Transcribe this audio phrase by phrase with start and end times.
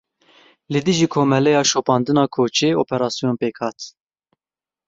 [0.71, 3.77] Li dijî Komeleya Şopandina Koçê operasyon pêk hat.